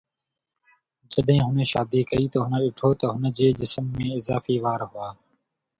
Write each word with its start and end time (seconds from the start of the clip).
جڏهن 1.15 1.43
هن 1.47 1.61
شادي 1.73 2.01
ڪئي 2.11 2.25
ته 2.33 2.37
هن 2.45 2.53
ڏٺو 2.65 2.89
ته 2.99 3.05
هن 3.15 3.23
جي 3.37 3.47
جسم 3.59 3.85
۾ 3.99 4.07
اضافي 4.19 4.55
وار 4.63 4.81
هئا 4.93 5.09